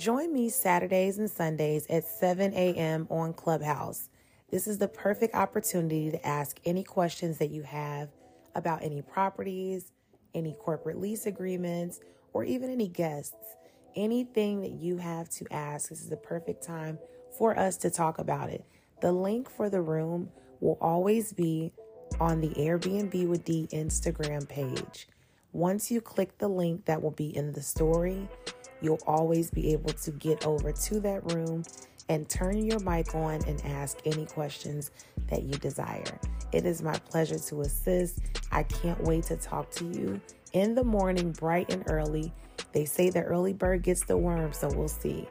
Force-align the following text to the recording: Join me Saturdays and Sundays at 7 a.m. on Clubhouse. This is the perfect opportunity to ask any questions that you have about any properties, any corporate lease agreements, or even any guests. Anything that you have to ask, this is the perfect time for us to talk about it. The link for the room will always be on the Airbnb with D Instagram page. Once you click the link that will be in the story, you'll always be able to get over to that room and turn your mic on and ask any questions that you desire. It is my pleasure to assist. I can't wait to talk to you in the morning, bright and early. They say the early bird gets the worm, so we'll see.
Join 0.00 0.32
me 0.32 0.48
Saturdays 0.48 1.18
and 1.18 1.30
Sundays 1.30 1.86
at 1.90 2.06
7 2.06 2.54
a.m. 2.54 3.06
on 3.10 3.34
Clubhouse. 3.34 4.08
This 4.50 4.66
is 4.66 4.78
the 4.78 4.88
perfect 4.88 5.34
opportunity 5.34 6.10
to 6.10 6.26
ask 6.26 6.58
any 6.64 6.82
questions 6.82 7.36
that 7.36 7.50
you 7.50 7.64
have 7.64 8.08
about 8.54 8.82
any 8.82 9.02
properties, 9.02 9.92
any 10.32 10.56
corporate 10.58 10.98
lease 10.98 11.26
agreements, 11.26 12.00
or 12.32 12.44
even 12.44 12.70
any 12.70 12.88
guests. 12.88 13.36
Anything 13.94 14.62
that 14.62 14.70
you 14.70 14.96
have 14.96 15.28
to 15.32 15.44
ask, 15.52 15.90
this 15.90 16.00
is 16.00 16.08
the 16.08 16.16
perfect 16.16 16.64
time 16.64 16.98
for 17.36 17.58
us 17.58 17.76
to 17.76 17.90
talk 17.90 18.18
about 18.18 18.48
it. 18.48 18.64
The 19.02 19.12
link 19.12 19.50
for 19.50 19.68
the 19.68 19.82
room 19.82 20.30
will 20.60 20.78
always 20.80 21.34
be 21.34 21.74
on 22.18 22.40
the 22.40 22.54
Airbnb 22.54 23.28
with 23.28 23.44
D 23.44 23.68
Instagram 23.70 24.48
page. 24.48 25.08
Once 25.52 25.90
you 25.90 26.00
click 26.00 26.38
the 26.38 26.48
link 26.48 26.86
that 26.86 27.02
will 27.02 27.10
be 27.10 27.36
in 27.36 27.52
the 27.52 27.60
story, 27.60 28.26
you'll 28.80 29.02
always 29.06 29.50
be 29.50 29.72
able 29.72 29.92
to 29.92 30.10
get 30.12 30.46
over 30.46 30.72
to 30.72 31.00
that 31.00 31.32
room 31.32 31.64
and 32.08 32.28
turn 32.28 32.64
your 32.64 32.80
mic 32.80 33.14
on 33.14 33.40
and 33.46 33.64
ask 33.64 33.98
any 34.04 34.26
questions 34.26 34.90
that 35.28 35.44
you 35.44 35.52
desire. 35.52 36.18
It 36.52 36.66
is 36.66 36.82
my 36.82 36.98
pleasure 36.98 37.38
to 37.38 37.60
assist. 37.60 38.18
I 38.50 38.64
can't 38.64 39.00
wait 39.04 39.24
to 39.24 39.36
talk 39.36 39.70
to 39.72 39.84
you 39.84 40.20
in 40.52 40.74
the 40.74 40.82
morning, 40.82 41.30
bright 41.32 41.72
and 41.72 41.84
early. 41.88 42.32
They 42.72 42.84
say 42.84 43.10
the 43.10 43.22
early 43.22 43.52
bird 43.52 43.82
gets 43.82 44.04
the 44.04 44.16
worm, 44.16 44.52
so 44.52 44.68
we'll 44.68 44.88
see. 44.88 45.28